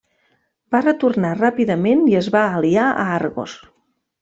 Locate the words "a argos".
3.05-3.57